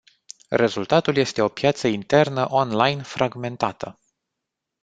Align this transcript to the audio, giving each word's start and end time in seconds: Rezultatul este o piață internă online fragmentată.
Rezultatul 0.49 1.15
este 1.17 1.41
o 1.41 1.47
piață 1.47 1.87
internă 1.87 2.45
online 2.49 3.01
fragmentată. 3.03 3.99